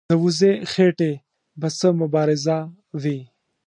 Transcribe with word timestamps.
د 0.09 0.11
وږي 0.21 0.51
خېټې 0.71 1.11
به 1.59 1.67
څه 1.77 1.87
مبارزه 2.01 2.57
وي. 3.01 3.19